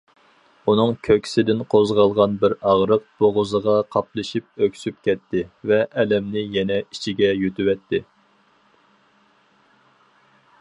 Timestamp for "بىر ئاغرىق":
2.43-3.05